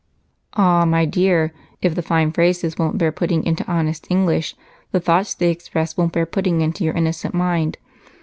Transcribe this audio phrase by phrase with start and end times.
[0.55, 1.53] "Ah, my dear,
[1.83, 4.55] if the fine phrases won't bear putting into honest English,
[4.91, 7.77] the thoughts they express won't bear putting into your innocent mind!